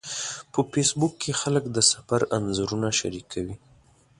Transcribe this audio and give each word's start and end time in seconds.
په 0.51 0.59
فېسبوک 0.71 1.13
کې 1.21 1.31
خلک 1.41 1.63
د 1.71 1.77
سفر 1.91 2.21
انځورونه 2.37 2.87
شریکوي 2.99 3.55